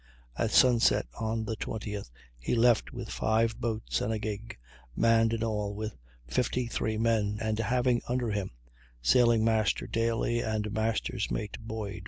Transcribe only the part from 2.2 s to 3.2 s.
he left with